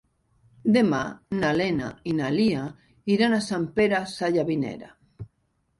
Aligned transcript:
Demà 0.77 1.01
na 1.43 1.51
Lena 1.61 1.89
i 2.13 2.15
na 2.23 2.31
Lia 2.39 2.65
iran 3.17 3.37
a 3.37 3.43
Sant 3.51 3.69
Pere 3.79 4.03
Sallavinera. 4.17 4.93